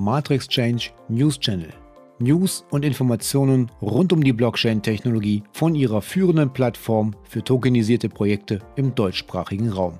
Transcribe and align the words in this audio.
Matrix 0.00 0.48
Change 0.48 0.90
News 1.08 1.38
Channel. 1.38 1.68
News 2.20 2.64
und 2.70 2.86
Informationen 2.86 3.70
rund 3.82 4.14
um 4.14 4.24
die 4.24 4.32
Blockchain-Technologie 4.32 5.42
von 5.52 5.74
ihrer 5.74 6.00
führenden 6.00 6.50
Plattform 6.50 7.14
für 7.24 7.44
tokenisierte 7.44 8.08
Projekte 8.08 8.60
im 8.76 8.94
deutschsprachigen 8.94 9.68
Raum. 9.68 9.98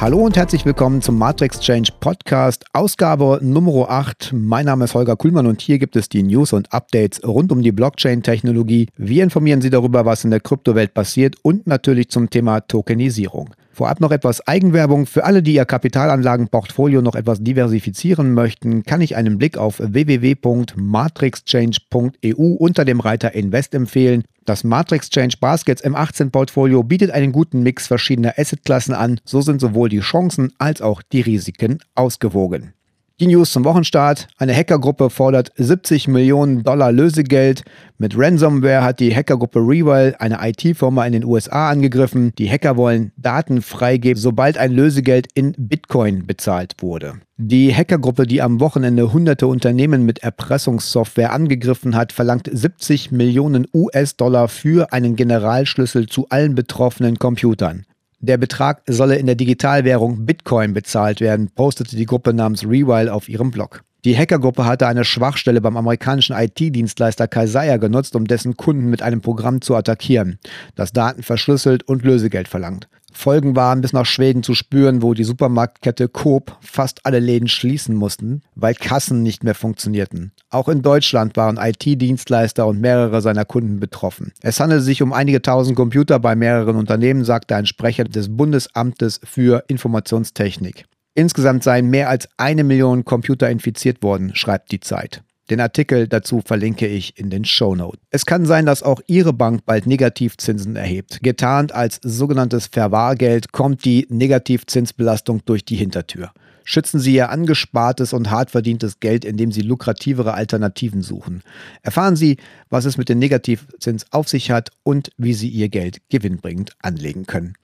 Hallo 0.00 0.18
und 0.20 0.34
herzlich 0.34 0.64
willkommen 0.64 1.02
zum 1.02 1.18
Matrix 1.18 1.60
Change 1.60 1.92
Podcast, 2.00 2.64
Ausgabe 2.72 3.38
Nummer 3.42 3.90
8. 3.90 4.32
Mein 4.34 4.64
Name 4.64 4.86
ist 4.86 4.94
Holger 4.94 5.14
Kuhlmann 5.14 5.46
und 5.46 5.60
hier 5.60 5.78
gibt 5.78 5.94
es 5.94 6.08
die 6.08 6.22
News 6.22 6.54
und 6.54 6.72
Updates 6.72 7.22
rund 7.22 7.52
um 7.52 7.60
die 7.60 7.70
Blockchain-Technologie. 7.70 8.88
Wir 8.96 9.22
informieren 9.22 9.60
Sie 9.60 9.68
darüber, 9.68 10.06
was 10.06 10.24
in 10.24 10.30
der 10.30 10.40
Kryptowelt 10.40 10.94
passiert 10.94 11.36
und 11.42 11.66
natürlich 11.66 12.08
zum 12.08 12.30
Thema 12.30 12.60
Tokenisierung. 12.60 13.50
Vorab 13.72 14.00
noch 14.00 14.10
etwas 14.10 14.48
Eigenwerbung. 14.48 15.04
Für 15.04 15.24
alle, 15.24 15.42
die 15.42 15.52
ihr 15.54 15.66
Kapitalanlagenportfolio 15.66 17.02
noch 17.02 17.14
etwas 17.14 17.42
diversifizieren 17.42 18.32
möchten, 18.32 18.84
kann 18.84 19.02
ich 19.02 19.16
einen 19.16 19.36
Blick 19.36 19.58
auf 19.58 19.80
www.matrixchange.eu 19.80 22.54
unter 22.58 22.86
dem 22.86 23.00
Reiter 23.00 23.34
Invest 23.34 23.74
empfehlen. 23.74 24.24
Das 24.44 24.64
Matrix 24.64 25.10
Change 25.10 25.36
Baskets 25.40 25.84
M18 25.84 26.30
Portfolio 26.30 26.82
bietet 26.82 27.10
einen 27.10 27.32
guten 27.32 27.62
Mix 27.62 27.86
verschiedener 27.86 28.34
Assetklassen 28.38 28.94
an. 28.94 29.20
So 29.24 29.40
sind 29.42 29.60
sowohl 29.60 29.88
die 29.88 30.00
Chancen 30.00 30.52
als 30.58 30.80
auch 30.80 31.02
die 31.02 31.20
Risiken 31.20 31.78
ausgewogen. 31.94 32.72
Die 33.20 33.26
News 33.26 33.52
zum 33.52 33.64
Wochenstart. 33.64 34.28
Eine 34.38 34.56
Hackergruppe 34.56 35.10
fordert 35.10 35.52
70 35.56 36.08
Millionen 36.08 36.62
Dollar 36.62 36.90
Lösegeld. 36.90 37.64
Mit 37.98 38.16
Ransomware 38.16 38.82
hat 38.82 38.98
die 38.98 39.14
Hackergruppe 39.14 39.58
Rewell 39.58 40.16
eine 40.18 40.38
IT-Firma 40.40 41.04
in 41.04 41.12
den 41.12 41.26
USA 41.26 41.68
angegriffen. 41.68 42.32
Die 42.38 42.50
Hacker 42.50 42.78
wollen 42.78 43.12
Daten 43.18 43.60
freigeben, 43.60 44.18
sobald 44.18 44.56
ein 44.56 44.72
Lösegeld 44.72 45.28
in 45.34 45.54
Bitcoin 45.58 46.26
bezahlt 46.26 46.76
wurde. 46.78 47.20
Die 47.36 47.76
Hackergruppe, 47.76 48.26
die 48.26 48.40
am 48.40 48.58
Wochenende 48.58 49.12
hunderte 49.12 49.48
Unternehmen 49.48 50.06
mit 50.06 50.20
Erpressungssoftware 50.20 51.34
angegriffen 51.34 51.96
hat, 51.96 52.12
verlangt 52.12 52.48
70 52.50 53.10
Millionen 53.10 53.66
US-Dollar 53.74 54.48
für 54.48 54.94
einen 54.94 55.14
Generalschlüssel 55.14 56.06
zu 56.06 56.24
allen 56.30 56.54
betroffenen 56.54 57.18
Computern. 57.18 57.84
Der 58.22 58.36
Betrag 58.36 58.82
solle 58.86 59.16
in 59.16 59.24
der 59.24 59.34
Digitalwährung 59.34 60.26
Bitcoin 60.26 60.74
bezahlt 60.74 61.22
werden, 61.22 61.50
postete 61.54 61.96
die 61.96 62.04
Gruppe 62.04 62.34
namens 62.34 62.64
Rewile 62.64 63.14
auf 63.14 63.30
ihrem 63.30 63.50
Blog. 63.50 63.82
Die 64.04 64.14
Hackergruppe 64.14 64.66
hatte 64.66 64.86
eine 64.86 65.06
Schwachstelle 65.06 65.62
beim 65.62 65.78
amerikanischen 65.78 66.36
IT-Dienstleister 66.36 67.28
Kaseya 67.28 67.78
genutzt, 67.78 68.14
um 68.16 68.26
dessen 68.26 68.58
Kunden 68.58 68.90
mit 68.90 69.00
einem 69.00 69.22
Programm 69.22 69.62
zu 69.62 69.74
attackieren, 69.74 70.38
das 70.74 70.92
Daten 70.92 71.22
verschlüsselt 71.22 71.82
und 71.88 72.04
Lösegeld 72.04 72.46
verlangt. 72.48 72.90
Folgen 73.12 73.56
waren 73.56 73.80
bis 73.80 73.92
nach 73.92 74.06
Schweden 74.06 74.42
zu 74.42 74.54
spüren, 74.54 75.02
wo 75.02 75.14
die 75.14 75.24
Supermarktkette 75.24 76.08
Coop 76.08 76.56
fast 76.60 77.04
alle 77.04 77.18
Läden 77.18 77.48
schließen 77.48 77.94
mussten, 77.94 78.42
weil 78.54 78.74
Kassen 78.74 79.22
nicht 79.22 79.44
mehr 79.44 79.54
funktionierten. 79.54 80.32
Auch 80.48 80.68
in 80.68 80.82
Deutschland 80.82 81.36
waren 81.36 81.58
IT-Dienstleister 81.58 82.66
und 82.66 82.80
mehrere 82.80 83.20
seiner 83.20 83.44
Kunden 83.44 83.80
betroffen. 83.80 84.32
Es 84.42 84.60
handelt 84.60 84.82
sich 84.82 85.02
um 85.02 85.12
einige 85.12 85.42
tausend 85.42 85.76
Computer 85.76 86.18
bei 86.18 86.34
mehreren 86.34 86.76
Unternehmen, 86.76 87.24
sagte 87.24 87.56
ein 87.56 87.66
Sprecher 87.66 88.04
des 88.04 88.36
Bundesamtes 88.36 89.20
für 89.24 89.64
Informationstechnik. 89.68 90.86
Insgesamt 91.14 91.64
seien 91.64 91.90
mehr 91.90 92.08
als 92.08 92.28
eine 92.36 92.64
Million 92.64 93.04
Computer 93.04 93.50
infiziert 93.50 94.02
worden, 94.02 94.34
schreibt 94.34 94.70
die 94.72 94.80
Zeit. 94.80 95.22
Den 95.50 95.60
Artikel 95.60 96.06
dazu 96.06 96.42
verlinke 96.44 96.86
ich 96.86 97.18
in 97.18 97.28
den 97.28 97.44
Show 97.44 97.74
Notes. 97.74 98.00
Es 98.10 98.24
kann 98.24 98.46
sein, 98.46 98.66
dass 98.66 98.84
auch 98.84 99.00
Ihre 99.08 99.32
Bank 99.32 99.66
bald 99.66 99.84
Negativzinsen 99.86 100.76
erhebt. 100.76 101.18
Getarnt 101.22 101.72
als 101.72 101.98
sogenanntes 102.02 102.68
Verwahrgeld 102.68 103.50
kommt 103.50 103.84
die 103.84 104.06
Negativzinsbelastung 104.08 105.44
durch 105.44 105.64
die 105.64 105.74
Hintertür. 105.74 106.30
Schützen 106.62 107.00
Sie 107.00 107.14
Ihr 107.14 107.30
angespartes 107.30 108.12
und 108.12 108.30
hart 108.30 108.52
verdientes 108.52 109.00
Geld, 109.00 109.24
indem 109.24 109.50
Sie 109.50 109.62
lukrativere 109.62 110.34
Alternativen 110.34 111.02
suchen. 111.02 111.42
Erfahren 111.82 112.14
Sie, 112.14 112.36
was 112.68 112.84
es 112.84 112.96
mit 112.96 113.08
dem 113.08 113.18
Negativzins 113.18 114.06
auf 114.12 114.28
sich 114.28 114.52
hat 114.52 114.70
und 114.84 115.10
wie 115.16 115.34
Sie 115.34 115.48
Ihr 115.48 115.68
Geld 115.68 115.98
gewinnbringend 116.10 116.76
anlegen 116.80 117.26
können. 117.26 117.54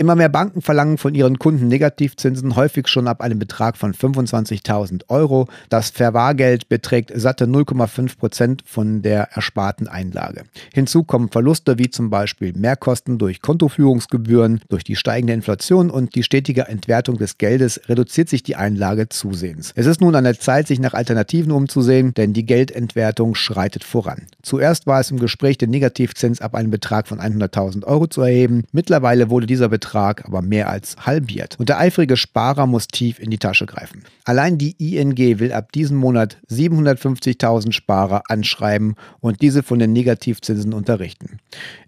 Immer 0.00 0.16
mehr 0.16 0.30
Banken 0.30 0.62
verlangen 0.62 0.96
von 0.96 1.14
ihren 1.14 1.38
Kunden 1.38 1.68
Negativzinsen, 1.68 2.56
häufig 2.56 2.88
schon 2.88 3.06
ab 3.06 3.20
einem 3.20 3.38
Betrag 3.38 3.76
von 3.76 3.92
25.000 3.92 5.02
Euro. 5.10 5.46
Das 5.68 5.90
Verwahrgeld 5.90 6.70
beträgt 6.70 7.12
satte 7.14 7.44
0,5 7.44 8.16
Prozent 8.16 8.62
von 8.64 9.02
der 9.02 9.32
ersparten 9.32 9.88
Einlage. 9.88 10.44
Hinzu 10.72 11.04
kommen 11.04 11.28
Verluste 11.28 11.78
wie 11.78 11.90
zum 11.90 12.08
Beispiel 12.08 12.54
Mehrkosten 12.56 13.18
durch 13.18 13.42
Kontoführungsgebühren, 13.42 14.62
durch 14.70 14.84
die 14.84 14.96
steigende 14.96 15.34
Inflation 15.34 15.90
und 15.90 16.14
die 16.14 16.22
stetige 16.22 16.66
Entwertung 16.66 17.18
des 17.18 17.36
Geldes 17.36 17.82
reduziert 17.86 18.30
sich 18.30 18.42
die 18.42 18.56
Einlage 18.56 19.10
zusehends. 19.10 19.72
Es 19.74 19.84
ist 19.84 20.00
nun 20.00 20.14
an 20.14 20.24
der 20.24 20.40
Zeit, 20.40 20.66
sich 20.66 20.80
nach 20.80 20.94
Alternativen 20.94 21.52
umzusehen, 21.52 22.14
denn 22.14 22.32
die 22.32 22.46
Geldentwertung 22.46 23.34
schreitet 23.34 23.84
voran. 23.84 24.28
Zuerst 24.40 24.86
war 24.86 25.00
es 25.00 25.10
im 25.10 25.18
Gespräch, 25.18 25.58
den 25.58 25.68
Negativzins 25.68 26.40
ab 26.40 26.54
einem 26.54 26.70
Betrag 26.70 27.06
von 27.06 27.20
100.000 27.20 27.84
Euro 27.84 28.06
zu 28.06 28.22
erheben. 28.22 28.64
Mittlerweile 28.72 29.28
wurde 29.28 29.46
dieser 29.46 29.68
Betrag 29.68 29.89
Betrag 29.90 30.24
aber 30.24 30.40
mehr 30.40 30.70
als 30.70 30.96
halbiert. 31.04 31.56
Und 31.58 31.68
der 31.68 31.80
eifrige 31.80 32.16
Sparer 32.16 32.68
muss 32.68 32.86
tief 32.86 33.18
in 33.18 33.30
die 33.30 33.38
Tasche 33.38 33.66
greifen. 33.66 34.04
Allein 34.24 34.56
die 34.56 34.76
ING 34.78 35.16
will 35.16 35.52
ab 35.52 35.72
diesem 35.72 35.96
Monat 35.96 36.36
750.000 36.48 37.72
Sparer 37.72 38.22
anschreiben 38.28 38.94
und 39.18 39.42
diese 39.42 39.64
von 39.64 39.80
den 39.80 39.92
Negativzinsen 39.92 40.72
unterrichten. 40.72 41.38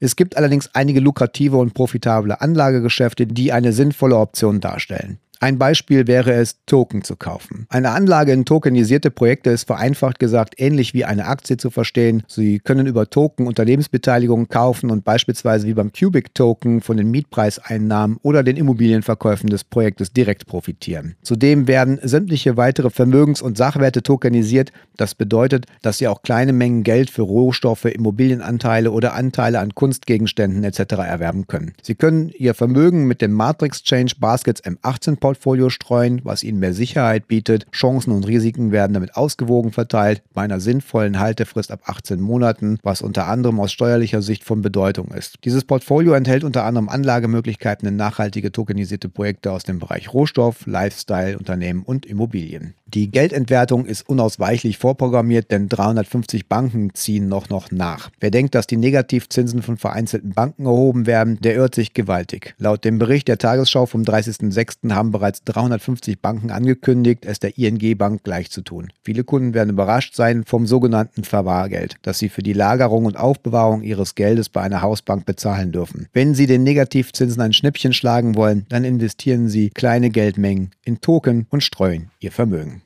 Es 0.00 0.16
gibt 0.16 0.36
allerdings 0.36 0.68
einige 0.74 0.98
lukrative 0.98 1.58
und 1.58 1.74
profitable 1.74 2.40
Anlagegeschäfte, 2.40 3.28
die 3.28 3.52
eine 3.52 3.72
sinnvolle 3.72 4.16
Option 4.16 4.60
darstellen. 4.60 5.18
Ein 5.42 5.58
Beispiel 5.58 6.06
wäre 6.06 6.34
es, 6.34 6.64
Token 6.66 7.02
zu 7.02 7.16
kaufen. 7.16 7.66
Eine 7.68 7.90
Anlage 7.90 8.30
in 8.30 8.44
tokenisierte 8.44 9.10
Projekte 9.10 9.50
ist 9.50 9.66
vereinfacht 9.66 10.20
gesagt 10.20 10.54
ähnlich 10.58 10.94
wie 10.94 11.04
eine 11.04 11.26
Aktie 11.26 11.56
zu 11.56 11.70
verstehen. 11.70 12.22
Sie 12.28 12.60
können 12.60 12.86
über 12.86 13.10
Token 13.10 13.48
Unternehmensbeteiligungen 13.48 14.48
kaufen 14.48 14.88
und 14.88 15.04
beispielsweise 15.04 15.66
wie 15.66 15.74
beim 15.74 15.90
Cubic 15.92 16.32
Token 16.36 16.80
von 16.80 16.96
den 16.96 17.10
Mietpreiseinnahmen 17.10 18.18
oder 18.22 18.44
den 18.44 18.56
Immobilienverkäufen 18.56 19.50
des 19.50 19.64
Projektes 19.64 20.12
direkt 20.12 20.46
profitieren. 20.46 21.16
Zudem 21.22 21.66
werden 21.66 21.98
sämtliche 22.00 22.56
weitere 22.56 22.90
Vermögens- 22.90 23.42
und 23.42 23.58
Sachwerte 23.58 24.04
tokenisiert. 24.04 24.70
Das 24.96 25.16
bedeutet, 25.16 25.66
dass 25.82 25.98
Sie 25.98 26.06
auch 26.06 26.22
kleine 26.22 26.52
Mengen 26.52 26.84
Geld 26.84 27.10
für 27.10 27.22
Rohstoffe, 27.22 27.86
Immobilienanteile 27.86 28.92
oder 28.92 29.14
Anteile 29.14 29.58
an 29.58 29.74
Kunstgegenständen 29.74 30.62
etc. 30.62 30.92
erwerben 30.98 31.48
können. 31.48 31.72
Sie 31.82 31.96
können 31.96 32.28
Ihr 32.28 32.54
Vermögen 32.54 33.08
mit 33.08 33.20
dem 33.20 33.32
Matrix 33.32 33.82
Change 33.82 34.14
Baskets 34.20 34.62
M18 34.62 35.16
Portfolio 35.16 35.31
streuen, 35.70 36.20
was 36.24 36.42
ihnen 36.42 36.58
mehr 36.58 36.74
Sicherheit 36.74 37.28
bietet. 37.28 37.66
Chancen 37.72 38.12
und 38.12 38.26
Risiken 38.26 38.72
werden 38.72 38.94
damit 38.94 39.16
ausgewogen 39.16 39.72
verteilt, 39.72 40.22
bei 40.32 40.42
einer 40.42 40.60
sinnvollen 40.60 41.18
Haltefrist 41.18 41.70
ab 41.70 41.80
18 41.86 42.20
Monaten, 42.20 42.78
was 42.82 43.02
unter 43.02 43.28
anderem 43.28 43.60
aus 43.60 43.72
steuerlicher 43.72 44.22
Sicht 44.22 44.44
von 44.44 44.62
Bedeutung 44.62 45.08
ist. 45.08 45.36
Dieses 45.44 45.64
Portfolio 45.64 46.12
enthält 46.14 46.44
unter 46.44 46.64
anderem 46.64 46.88
Anlagemöglichkeiten 46.88 47.88
in 47.88 47.96
nachhaltige 47.96 48.52
tokenisierte 48.52 49.08
Projekte 49.08 49.52
aus 49.52 49.64
dem 49.64 49.78
Bereich 49.78 50.12
Rohstoff, 50.12 50.66
Lifestyle, 50.66 51.38
Unternehmen 51.38 51.82
und 51.82 52.06
Immobilien. 52.06 52.74
Die 52.94 53.10
Geldentwertung 53.10 53.86
ist 53.86 54.06
unausweichlich 54.06 54.76
vorprogrammiert, 54.76 55.50
denn 55.50 55.66
350 55.66 56.46
Banken 56.46 56.92
ziehen 56.92 57.26
noch 57.26 57.48
noch 57.48 57.70
nach. 57.70 58.10
Wer 58.20 58.30
denkt, 58.30 58.54
dass 58.54 58.66
die 58.66 58.76
Negativzinsen 58.76 59.62
von 59.62 59.78
vereinzelten 59.78 60.32
Banken 60.32 60.66
erhoben 60.66 61.06
werden, 61.06 61.38
der 61.40 61.54
irrt 61.54 61.74
sich 61.74 61.94
gewaltig. 61.94 62.54
Laut 62.58 62.84
dem 62.84 62.98
Bericht 62.98 63.28
der 63.28 63.38
Tagesschau 63.38 63.86
vom 63.86 64.02
30.06. 64.02 64.92
haben 64.92 65.10
bereits 65.10 65.42
350 65.44 66.20
Banken 66.20 66.50
angekündigt, 66.50 67.24
es 67.24 67.40
der 67.40 67.56
ING 67.56 67.96
Bank 67.96 68.24
gleichzutun. 68.24 68.92
Viele 69.02 69.24
Kunden 69.24 69.54
werden 69.54 69.70
überrascht 69.70 70.14
sein 70.14 70.44
vom 70.44 70.66
sogenannten 70.66 71.24
Verwahrgeld, 71.24 71.96
das 72.02 72.18
sie 72.18 72.28
für 72.28 72.42
die 72.42 72.52
Lagerung 72.52 73.06
und 73.06 73.16
Aufbewahrung 73.16 73.82
ihres 73.82 74.14
Geldes 74.16 74.50
bei 74.50 74.60
einer 74.60 74.82
Hausbank 74.82 75.24
bezahlen 75.24 75.72
dürfen. 75.72 76.08
Wenn 76.12 76.34
sie 76.34 76.46
den 76.46 76.62
Negativzinsen 76.62 77.40
ein 77.40 77.54
Schnippchen 77.54 77.94
schlagen 77.94 78.34
wollen, 78.34 78.66
dann 78.68 78.84
investieren 78.84 79.48
sie 79.48 79.70
kleine 79.70 80.10
Geldmengen 80.10 80.72
in 80.84 81.00
Token 81.00 81.46
und 81.48 81.62
streuen 81.62 82.10
ihr 82.20 82.32
Vermögen. 82.32 82.81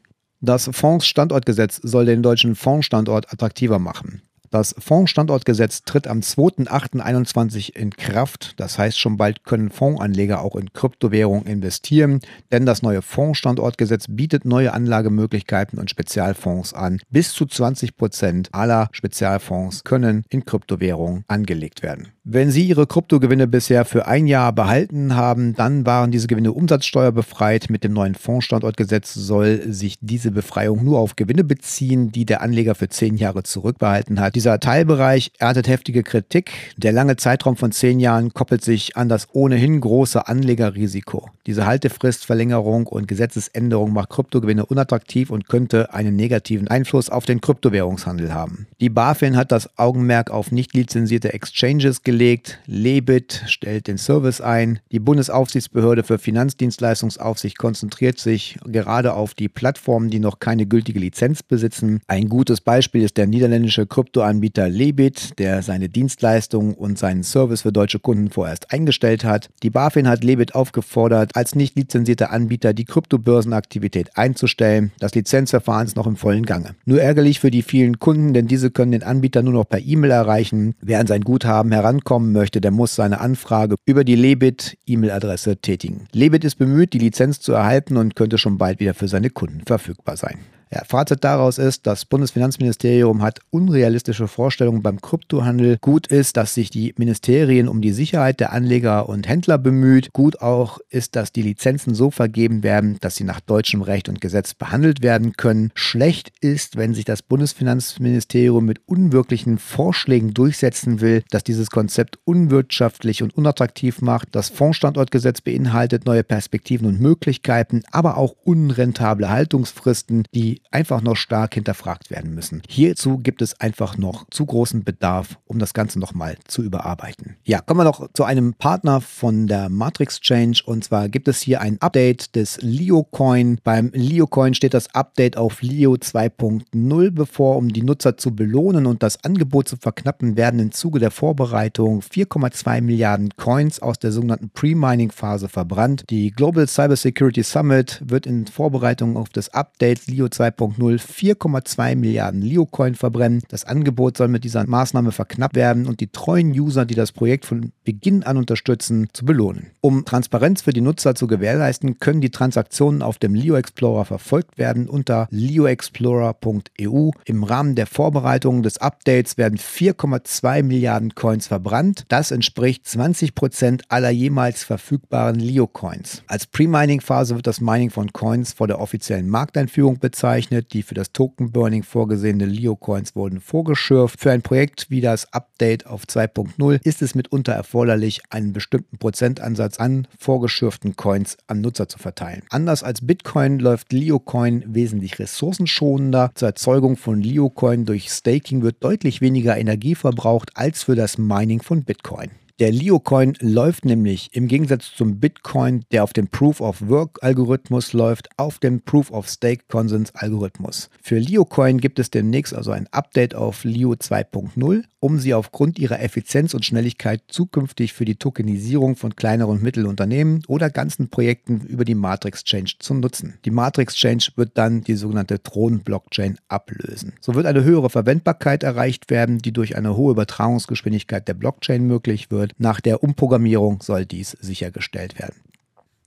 Das 0.47 0.71
Fondsstandortgesetz 0.73 1.81
soll 1.83 2.07
den 2.07 2.23
deutschen 2.23 2.55
Fondsstandort 2.55 3.33
attraktiver 3.33 3.81
machen. 3.81 4.23
Das 4.51 4.75
Fondsstandortgesetz 4.79 5.83
tritt 5.83 6.07
am 6.07 6.21
2.8.21 6.21 7.75
in 7.75 7.91
Kraft. 7.91 8.55
Das 8.59 8.79
heißt, 8.79 8.99
schon 8.99 9.17
bald 9.17 9.45
können 9.45 9.71
Fondsanleger 9.71 10.43
auch 10.43 10.57
in 10.57 10.73
Kryptowährungen 10.73 11.47
investieren, 11.47 12.21
denn 12.53 12.67
das 12.67 12.83
neue 12.83 13.03
Fondsstandortgesetz 13.03 14.07
bietet 14.09 14.45
neue 14.45 14.73
Anlagemöglichkeiten 14.73 15.79
und 15.79 15.91
Spezialfonds 15.91 16.75
an. 16.75 17.01
Bis 17.11 17.33
zu 17.33 17.47
20 17.47 17.97
Prozent 17.97 18.49
aller 18.53 18.89
Spezialfonds 18.93 19.85
können 19.85 20.25
in 20.29 20.45
Kryptowährungen 20.45 21.25
angelegt 21.29 21.83
werden. 21.83 22.09
Wenn 22.29 22.51
Sie 22.51 22.67
Ihre 22.67 22.89
Kryptogewinne 22.89 23.47
bisher 23.47 23.85
für 23.85 24.09
ein 24.09 24.27
Jahr 24.27 24.53
behalten 24.53 25.15
haben, 25.15 25.55
dann 25.55 25.87
waren 25.87 26.11
diese 26.11 26.27
Gewinne 26.27 26.53
umsatzsteuerbefreit. 26.53 27.71
Mit 27.71 27.85
dem 27.85 27.93
neuen 27.93 28.17
Fondsstandortgesetz 28.17 29.15
soll 29.15 29.73
sich 29.73 29.97
diese 30.01 30.33
Befreiung 30.33 30.85
nur 30.85 30.99
auf 30.99 31.15
Gewinne 31.15 31.45
beziehen, 31.45 32.11
die 32.11 32.27
der 32.27 32.43
Anleger 32.43 32.75
für 32.75 32.89
zehn 32.89 33.17
Jahre 33.17 33.45
zurückbehalten 33.45 34.19
hat. 34.19 34.35
Dieser 34.47 34.61
Teilbereich 34.61 35.33
erntet 35.41 35.67
heftige 35.67 36.05
Kritik. 36.05 36.53
Der 36.77 36.93
lange 36.93 37.17
Zeitraum 37.17 37.57
von 37.57 37.73
zehn 37.73 37.99
Jahren 37.99 38.33
koppelt 38.33 38.63
sich 38.63 38.97
an 38.97 39.09
das 39.09 39.27
ohnehin 39.33 39.81
große 39.81 40.29
Anlegerrisiko. 40.29 41.31
Diese 41.47 41.67
Haltefristverlängerung 41.67 42.87
und 42.87 43.09
Gesetzesänderung 43.09 43.93
macht 43.93 44.11
Kryptogewinne 44.11 44.65
unattraktiv 44.65 45.31
und 45.31 45.49
könnte 45.49 45.93
einen 45.93 46.15
negativen 46.15 46.69
Einfluss 46.69 47.11
auf 47.11 47.25
den 47.25 47.41
Kryptowährungshandel 47.41 48.35
haben. 48.35 48.69
Die 48.81 48.89
BaFin 48.89 49.37
hat 49.37 49.51
das 49.51 49.77
Augenmerk 49.79 50.31
auf 50.31 50.53
nicht 50.53 50.75
lizenzierte 50.75 51.33
Exchanges 51.33 52.05
gelegt. 52.05 52.61
Lebit 52.67 53.43
stellt 53.47 53.89
den 53.89 53.99
Service 53.99 54.41
ein. 54.41 54.79
Die 54.93 55.01
Bundesaufsichtsbehörde 55.01 56.05
für 56.05 56.19
Finanzdienstleistungsaufsicht 56.19 57.59
konzentriert 57.59 58.21
sich 58.21 58.61
gerade 58.65 59.15
auf 59.15 59.35
die 59.35 59.49
Plattformen, 59.49 60.09
die 60.09 60.21
noch 60.21 60.39
keine 60.39 60.67
gültige 60.67 61.01
Lizenz 61.01 61.43
besitzen. 61.43 62.01
Ein 62.07 62.29
gutes 62.29 62.61
Beispiel 62.61 63.03
ist 63.03 63.17
der 63.17 63.27
niederländische 63.27 63.87
Kryptoanbieter 64.27 64.69
Lebit, 64.69 65.39
der 65.39 65.63
seine 65.63 65.89
Dienstleistungen 65.89 66.75
und 66.75 66.99
seinen 66.99 67.23
Service 67.23 67.63
für 67.63 67.71
deutsche 67.71 68.01
Kunden 68.01 68.31
vorerst 68.31 68.73
eingestellt 68.73 69.25
hat. 69.25 69.51
Die 69.63 69.71
BaFin 69.71 70.09
hat 70.09 70.25
Lebit 70.25 70.55
aufgefordert, 70.57 71.31
als 71.35 71.55
nicht 71.55 71.77
lizenzierter 71.77 72.33
Anbieter 72.33 72.75
die 72.75 72.85
Kryptobörsenaktivität 72.85 74.17
einzustellen. 74.17 74.91
Das 74.99 75.15
Lizenzverfahren 75.15 75.87
ist 75.87 75.97
noch 75.97 76.09
im 76.09 76.17
vollen 76.17 76.45
Gange. 76.45 76.75
Nur 76.87 77.01
ärgerlich 77.01 77.39
für 77.39 77.53
die 77.53 77.63
vielen 77.63 78.01
Kunden, 78.01 78.35
denn 78.35 78.49
diese 78.49 78.73
können 78.73 78.93
den 78.93 79.05
Anbieter 79.05 79.43
nur 79.43 79.53
noch 79.53 79.69
per 79.69 79.81
E-Mail 79.81 80.11
erreichen. 80.11 80.75
Wer 80.81 80.99
an 80.99 81.07
sein 81.07 81.23
Guthaben 81.23 81.71
herankommt, 81.71 82.17
kommen 82.17 82.33
möchte, 82.33 82.61
der 82.63 82.71
muss 82.71 82.95
seine 82.95 83.21
Anfrage 83.21 83.77
über 83.85 84.03
die 84.03 84.15
Lebit-E-Mail-Adresse 84.15 85.59
tätigen. 85.59 86.09
Lebit 86.13 86.45
ist 86.45 86.55
bemüht, 86.57 86.95
die 86.95 86.99
Lizenz 86.99 87.41
zu 87.41 87.53
erhalten 87.53 87.97
und 87.97 88.17
könnte 88.17 88.39
schon 88.39 88.59
bald 88.59 88.81
wieder 88.81 88.95
für 88.95 89.07
seine 89.07 89.29
Kunden 89.29 89.61
verfügbar 89.67 90.17
sein. 90.17 90.39
Ja, 90.69 90.83
Fazit 90.85 91.23
daraus 91.23 91.59
ist, 91.59 91.87
das 91.87 92.05
Bundesfinanzministerium 92.05 93.23
hat 93.23 93.39
unrealistische 93.51 94.27
Vorstellungen 94.27 94.83
beim 94.83 95.01
Kryptohandel. 95.01 95.79
Gut 95.81 96.09
ist, 96.09 96.37
dass 96.37 96.55
sich 96.55 96.71
die 96.71 96.93
Ministerien 96.99 97.69
um 97.69 97.81
die 97.81 97.93
Sicherheit 97.93 98.41
der 98.41 98.53
Anleger 98.53 99.09
und 99.09 99.29
Händler 99.29 99.59
bemüht. 99.59 100.13
Gut 100.13 100.41
auch 100.41 100.79
ist, 100.91 101.15
dass 101.15 101.31
die 101.31 101.43
Lizenzen 101.43 101.95
so 101.95 102.11
vergeben 102.11 102.65
werden, 102.65 102.99
dass 103.01 103.15
sie 103.15 103.23
nach 103.23 103.39
deutschem 103.39 103.81
Recht 103.81 104.09
und 104.09 104.21
Gesetz 104.21 104.55
behandelt 104.55 105.03
werden 105.03 105.35
können. 105.35 105.71
Schlecht 105.75 106.33
ist, 106.41 106.77
wenn 106.77 106.95
sich 106.95 107.05
das 107.05 107.23
Bundesfinanzministerium 107.23 108.65
mit 108.65 108.81
unwirklichen 108.87 109.59
Vorschlägen 109.59 110.35
durchsetzen 110.35 111.01
will, 111.01 111.23
dass 111.31 111.45
dieses 111.45 111.71
Konzept 111.71 112.19
unwirtschaftlich 112.25 113.23
und 113.23 113.37
unattraktiv 113.37 114.03
macht. 114.03 114.31
Das 114.33 114.49
Fondsstandortgesetz 114.49 115.43
beinhaltet 115.43 116.07
neue 116.07 116.25
Perspektiven 116.25 116.89
und 116.89 117.01
Möglichkeiten, 117.01 117.85
aber 117.93 118.17
auch 118.17 118.35
unrentable 118.43 119.31
Haltungsfristen, 119.31 120.25
die 120.35 120.56
einfach 120.71 121.03
noch 121.03 121.17
stark 121.17 121.55
hinterfragt 121.55 122.11
werden 122.11 122.35
müssen. 122.35 122.63
Hierzu 122.69 123.19
gibt 123.19 123.43
es 123.43 123.61
einfach 123.61 123.99
noch 123.99 124.27
zu 124.31 124.47
großen 124.47 124.85
Bedarf, 124.85 125.39
um 125.47 125.59
das 125.59 125.75
Ganze 125.75 125.99
nochmal 125.99 126.37
zu 126.47 126.63
überarbeiten. 126.63 127.37
Ja, 127.45 127.61
kommen 127.61 127.81
wir 127.81 127.85
noch 127.85 128.09
zu 128.13 128.25
einem 128.25 128.55
Partner 128.55 129.01
von 129.01 129.47
der 129.47 129.69
Matrix 129.69 130.21
Change 130.21 130.63
und 130.65 130.85
zwar 130.85 131.09
gibt 131.09 131.29
es 131.29 131.41
hier 131.41 131.61
ein 131.61 131.81
Update 131.81 132.35
des 132.37 132.59
Leo 132.61 133.03
Coin. 133.05 133.59
Beim 133.63 133.91
Leo 133.93 134.27
Coin 134.27 134.55
steht 134.55 134.75
das 134.75 134.95
Update 134.95 135.37
auf 135.37 135.63
Leo 135.63 135.95
2.0 135.95 137.11
bevor, 137.11 137.57
um 137.57 137.69
die 137.69 137.83
Nutzer 137.83 138.17
zu 138.17 138.35
belohnen 138.35 138.87
und 138.87 139.03
das 139.03 139.23
Angebot 139.25 139.69
zu 139.69 139.77
verknappen, 139.77 140.37
werden 140.37 140.61
im 140.61 140.73
Zuge 140.73 141.01
der 141.01 141.11
Vorbereitung 141.11 142.01
4,2 142.01 142.81
Milliarden 142.81 143.31
Coins 143.37 143.81
aus 143.81 143.99
der 143.99 144.13
sogenannten 144.13 144.51
Pre-Mining-Phase 144.51 145.49
verbrannt. 145.49 146.05
Die 146.11 146.31
Global 146.31 146.67
Cybersecurity 146.67 147.43
Summit 147.43 148.03
wird 148.05 148.27
in 148.27 148.47
Vorbereitung 148.47 149.17
auf 149.17 149.29
das 149.31 149.53
Update 149.53 150.07
Leo 150.07 150.27
2.0 150.27 150.46
2.0 150.51 151.01
4,2 151.01 151.97
Milliarden 151.97 152.43
Leo-Coin 152.43 152.95
verbrennen. 152.95 153.43
Das 153.49 153.65
Angebot 153.65 154.17
soll 154.17 154.29
mit 154.29 154.45
dieser 154.45 154.67
Maßnahme 154.67 155.13
verknappt 155.13 155.57
werden 155.57 155.87
und 155.87 156.01
die 156.01 156.09
treuen 156.09 156.51
User, 156.51 156.85
die 156.85 156.95
das 156.95 157.13
Projekt 157.13 157.47
von 157.47 157.73
Beginn 157.85 158.23
an 158.23 158.37
unterstützen, 158.37 159.09
zu 159.13 159.25
belohnen. 159.25 159.71
Um 159.81 160.05
Transparenz 160.05 160.63
für 160.63 160.73
die 160.73 160.81
Nutzer 160.81 161.15
zu 161.15 161.27
gewährleisten, 161.27 161.99
können 161.99 162.21
die 162.21 162.31
Transaktionen 162.31 163.03
auf 163.03 163.19
dem 163.19 163.35
Leo 163.35 163.57
Explorer 163.57 164.05
verfolgt 164.05 164.59
werden 164.59 164.89
unter 164.89 165.29
leoexplorer.eu. 165.31 167.11
Im 167.25 167.45
Rahmen 167.45 167.75
der 167.75 167.87
Vorbereitung 167.87 168.63
des 168.63 168.79
Updates 168.79 169.37
werden 169.39 169.59
4,2 169.59 170.63
Milliarden 170.63 171.15
Coins 171.15 171.47
verbrannt. 171.47 172.05
Das 172.09 172.31
entspricht 172.31 172.87
20 172.87 173.35
Prozent 173.35 173.83
aller 173.89 174.11
jemals 174.11 174.65
verfügbaren 174.65 175.37
Leo-Coins. 175.37 176.23
Als 176.27 176.47
Pre-Mining-Phase 176.47 177.37
wird 177.37 177.47
das 177.47 177.61
Mining 177.61 177.91
von 177.91 178.13
Coins 178.13 178.53
vor 178.53 178.67
der 178.67 178.81
offiziellen 178.81 179.29
Markteinführung 179.29 179.99
bezahlt 179.99 180.36
bezeichnet. 180.37 180.73
Die 180.73 180.83
für 180.83 180.95
das 180.95 181.13
Token 181.13 181.51
Burning 181.51 181.83
vorgesehene 181.83 182.45
Leo-Coins 182.45 183.17
wurden 183.17 183.41
vorgeschürft. 183.41 184.21
Für 184.21 184.33
ein 184.33 184.43
Projekt 184.43 184.91
wie 184.91 185.01
das 185.01 185.33
Update 185.33 185.87
auf 185.87 186.05
2.0 186.05 186.81
ist 186.85 187.03
es 187.03 187.15
mitunter 187.15 187.53
erforderlich, 187.53 188.21
einen 188.31 188.53
bestimmten 188.53 188.99
Prozentansatz 188.99 189.79
an 189.79 190.07
vorgeschürften 190.19 190.97
Coins 190.97 191.39
an 191.47 191.61
Nutzer 191.61 191.89
zu 191.89 191.99
verteilen. 191.99 192.43
Anders 192.51 192.83
als 192.83 193.07
Bitcoin 193.07 193.59
läuft 193.59 193.93
Leocoin 193.93 194.65
wesentlich 194.67 195.19
ressourcenschonender. 195.19 196.31
Zur 196.35 196.49
Erzeugung 196.49 196.97
von 196.97 197.23
Leocoin 197.23 197.85
durch 197.85 198.11
Staking 198.11 198.63
wird 198.63 198.85
deutlich 198.85 199.21
weniger 199.21 199.57
Energie 199.57 199.95
verbraucht 199.95 200.51
als 200.55 200.85
für 200.85 200.97
das 200.97 201.19
Mining 201.19 201.63
von 201.63 201.85
Bitcoin. 201.85 202.31
Der 202.59 202.73
Leo-Coin 202.73 203.35
läuft 203.41 203.85
nämlich 203.85 204.31
im 204.33 204.49
Gegensatz 204.49 204.91
zum 204.97 205.21
Bitcoin, 205.21 205.85
der 205.93 206.03
auf 206.03 206.15
dem 206.15 206.29
Proof-of-Work-Algorithmus 206.29 207.93
läuft, 207.93 208.31
auf 208.39 208.61
dem 208.61 208.81
Proof-of-Stake-Konsens-Algorithmus. 208.81 210.89
Für 211.03 211.19
Leo-Coin 211.19 211.79
gibt 211.79 211.99
es 211.99 212.09
demnächst 212.09 212.55
also 212.55 212.71
ein 212.71 212.89
Update 212.93 213.35
auf 213.35 213.65
Leo 213.65 213.93
2.0, 213.93 214.85
um 215.01 215.19
sie 215.19 215.35
aufgrund 215.35 215.79
ihrer 215.79 216.01
Effizienz 216.01 216.55
und 216.55 216.65
Schnelligkeit 216.65 217.25
zukünftig 217.29 217.93
für 217.93 218.07
die 218.07 218.17
Tokenisierung 218.17 218.97
von 218.97 219.15
kleineren 219.15 219.59
und 219.59 219.63
Mittelunternehmen 219.63 220.43
oder 220.49 220.71
ganzen 220.71 221.11
Projekten 221.11 221.61
über 221.61 221.85
die 221.85 221.95
Matrix 221.95 222.43
Change 222.43 222.77
zu 222.79 222.95
nutzen. 222.95 223.35
Die 223.45 223.51
Matrix 223.51 223.95
Change 223.95 224.31
wird 224.37 224.53
dann 224.55 224.81
die 224.81 224.95
sogenannte 224.95 225.43
Thron-Blockchain 225.43 226.39
ablösen. 226.49 227.13
So 227.21 227.35
wird 227.35 227.45
eine 227.45 227.65
höhere 227.65 227.91
Verwendbarkeit 227.91 228.63
erreicht 228.63 229.11
werden, 229.11 229.39
die 229.39 229.53
durch 229.53 229.77
eine 229.77 229.97
hohe 229.97 230.13
Übertragungsgeschwindigkeit 230.13 231.29
der 231.29 231.35
Blockchain 231.35 231.87
möglich 231.87 232.31
wird 232.31 232.46
wird. 232.47 232.61
Nach 232.61 232.81
der 232.81 233.03
Umprogrammierung 233.03 233.81
soll 233.83 234.07
dies 234.07 234.31
sichergestellt 234.41 235.19
werden. 235.19 235.37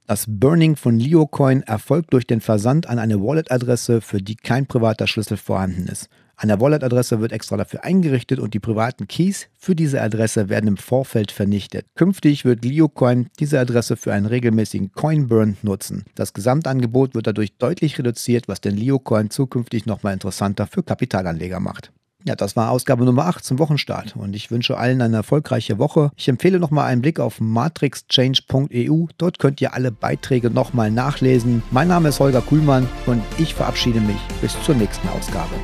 Das 0.07 0.25
Burning 0.27 0.75
von 0.75 0.99
LeoCoin 0.99 1.61
erfolgt 1.63 2.13
durch 2.13 2.25
den 2.25 2.41
Versand 2.41 2.87
an 2.87 2.97
eine 2.97 3.21
Wallet-Adresse, 3.21 4.01
für 4.01 4.21
die 4.21 4.35
kein 4.35 4.65
privater 4.65 5.05
Schlüssel 5.05 5.37
vorhanden 5.37 5.87
ist. 5.87 6.09
Eine 6.35 6.59
Wallet-Adresse 6.59 7.19
wird 7.19 7.31
extra 7.31 7.57
dafür 7.57 7.83
eingerichtet 7.83 8.39
und 8.39 8.53
die 8.53 8.59
privaten 8.59 9.07
Keys 9.07 9.49
für 9.59 9.75
diese 9.75 10.01
Adresse 10.01 10.49
werden 10.49 10.67
im 10.67 10.77
Vorfeld 10.77 11.31
vernichtet. 11.31 11.85
Künftig 11.95 12.45
wird 12.45 12.63
LeoCoin 12.63 13.27
diese 13.39 13.59
Adresse 13.59 13.97
für 13.97 14.13
einen 14.13 14.25
regelmäßigen 14.25 14.93
Coin-Burn 14.93 15.57
nutzen. 15.61 16.05
Das 16.15 16.33
Gesamtangebot 16.33 17.13
wird 17.13 17.27
dadurch 17.27 17.57
deutlich 17.57 17.99
reduziert, 17.99 18.47
was 18.47 18.61
den 18.61 18.77
LeoCoin 18.77 19.29
zukünftig 19.29 19.85
nochmal 19.85 20.13
interessanter 20.13 20.65
für 20.65 20.81
Kapitalanleger 20.81 21.59
macht. 21.59 21.91
Ja, 22.25 22.35
das 22.35 22.57
war 22.57 22.69
Ausgabe 22.69 23.05
Nummer 23.05 23.27
8 23.27 23.45
zum 23.45 23.59
Wochenstart 23.59 24.17
und 24.17 24.35
ich 24.35 24.51
wünsche 24.51 24.77
allen 24.77 25.01
eine 25.01 25.15
erfolgreiche 25.15 25.79
Woche. 25.79 26.11
Ich 26.17 26.27
empfehle 26.27 26.59
nochmal 26.59 26.87
einen 26.87 27.01
Blick 27.01 27.17
auf 27.17 27.39
matrixchange.eu. 27.39 29.05
Dort 29.17 29.39
könnt 29.39 29.61
ihr 29.61 29.73
alle 29.73 29.93
Beiträge 29.93 30.49
nochmal 30.49 30.91
nachlesen. 30.91 31.63
Mein 31.71 31.87
Name 31.87 32.09
ist 32.09 32.19
Holger 32.19 32.41
Kuhlmann 32.41 32.89
und 33.05 33.23
ich 33.37 33.53
verabschiede 33.53 34.01
mich 34.01 34.19
bis 34.41 34.61
zur 34.63 34.75
nächsten 34.75 35.07
Ausgabe. 35.07 35.55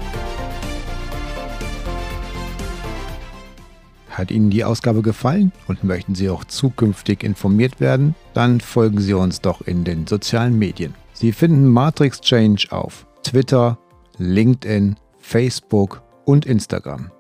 Hat 4.10 4.32
Ihnen 4.32 4.50
die 4.50 4.64
Ausgabe 4.64 5.02
gefallen 5.02 5.52
und 5.68 5.84
möchten 5.84 6.16
Sie 6.16 6.30
auch 6.30 6.46
zukünftig 6.46 7.22
informiert 7.22 7.82
werden? 7.82 8.16
Dann 8.34 8.62
folgen 8.62 9.02
Sie 9.02 9.14
uns 9.14 9.42
doch 9.42 9.60
in 9.60 9.84
den 9.84 10.08
sozialen 10.08 10.58
Medien. 10.58 10.94
Sie 11.12 11.34
finden 11.34 11.68
Matrix 11.68 12.22
Change 12.22 12.68
auf 12.70 13.06
Twitter, 13.24 13.78
LinkedIn, 14.18 14.96
Facebook 15.20 16.05
und 16.26 16.46
Instagram. 16.46 17.12